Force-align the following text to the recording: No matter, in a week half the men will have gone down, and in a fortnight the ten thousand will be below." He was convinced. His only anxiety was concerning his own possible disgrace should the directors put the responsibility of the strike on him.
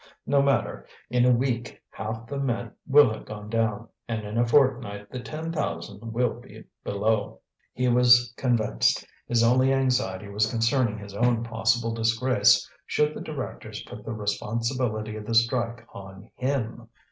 No 0.25 0.41
matter, 0.41 0.87
in 1.11 1.25
a 1.25 1.31
week 1.31 1.79
half 1.91 2.25
the 2.25 2.39
men 2.39 2.71
will 2.87 3.13
have 3.13 3.23
gone 3.23 3.51
down, 3.51 3.87
and 4.07 4.25
in 4.25 4.35
a 4.39 4.47
fortnight 4.47 5.11
the 5.11 5.19
ten 5.19 5.51
thousand 5.53 5.99
will 6.11 6.39
be 6.39 6.63
below." 6.83 7.41
He 7.75 7.87
was 7.87 8.33
convinced. 8.35 9.05
His 9.27 9.43
only 9.43 9.71
anxiety 9.71 10.27
was 10.27 10.49
concerning 10.49 10.97
his 10.97 11.13
own 11.13 11.43
possible 11.43 11.93
disgrace 11.93 12.67
should 12.87 13.13
the 13.15 13.21
directors 13.21 13.83
put 13.83 14.03
the 14.03 14.13
responsibility 14.13 15.15
of 15.17 15.27
the 15.27 15.35
strike 15.35 15.85
on 15.93 16.31
him. 16.35 16.89